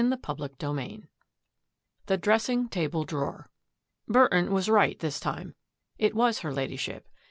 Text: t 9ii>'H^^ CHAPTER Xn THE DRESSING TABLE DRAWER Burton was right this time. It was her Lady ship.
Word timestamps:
t 0.01 0.07
9ii>'H^^ 0.07 0.19
CHAPTER 0.25 0.67
Xn 0.67 1.07
THE 2.07 2.17
DRESSING 2.17 2.69
TABLE 2.69 3.03
DRAWER 3.03 3.51
Burton 4.07 4.51
was 4.51 4.67
right 4.67 4.97
this 4.97 5.19
time. 5.19 5.53
It 5.99 6.15
was 6.15 6.39
her 6.39 6.51
Lady 6.51 6.75
ship. 6.75 7.07